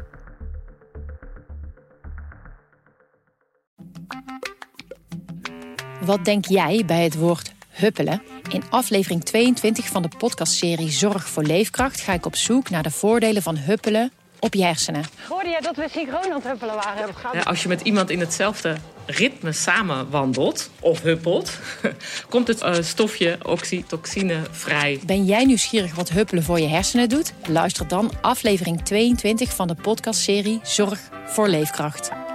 Wat 6.01 6.25
denk 6.25 6.45
jij 6.45 6.83
bij 6.87 7.03
het 7.03 7.15
woord 7.15 7.53
huppelen? 7.69 8.23
In 8.51 8.63
aflevering 8.71 9.25
22 9.25 9.87
van 9.87 10.03
de 10.03 10.09
podcastserie 10.19 10.91
Zorg 10.91 11.29
voor 11.29 11.43
Leefkracht 11.43 12.01
ga 12.01 12.13
ik 12.13 12.27
op 12.27 12.37
zoek 12.37 12.71
naar 12.71 12.83
de 12.83 12.91
voordelen 12.91 13.43
van 13.43 13.57
huppelen 13.57 14.13
op 14.39 14.55
je 14.55 14.65
hersenen. 14.65 15.05
Hoorde 15.29 15.49
jij 15.49 15.61
dat 15.61 15.77
we 15.77 15.87
synchroon 15.91 16.25
aan 16.25 16.33
het 16.33 16.45
huppelen 16.45 16.75
waren? 16.75 17.15
Ja, 17.33 17.41
als 17.41 17.63
je 17.63 17.69
met 17.69 17.81
iemand 17.81 18.11
in 18.11 18.21
hetzelfde 18.21 18.77
ritme 19.11 19.53
samen 19.53 20.11
wandelt 20.11 20.71
of 20.81 21.03
huppelt, 21.03 21.59
komt 22.31 22.49
het 22.49 22.63
uh, 22.63 22.75
stofje 22.81 23.39
oxytocine 23.43 24.43
vrij. 24.51 25.01
Ben 25.07 25.25
jij 25.25 25.45
nieuwsgierig 25.45 25.95
wat 25.95 26.09
huppelen 26.09 26.43
voor 26.43 26.61
je 26.61 26.69
hersenen 26.69 27.09
doet? 27.09 27.33
Luister 27.49 27.89
dan 27.89 28.11
aflevering 28.21 28.85
22 28.85 29.55
van 29.55 29.67
de 29.67 29.75
podcastserie 29.75 30.61
Zorg 30.63 31.01
voor 31.27 31.49
Leefkracht. 31.49 32.28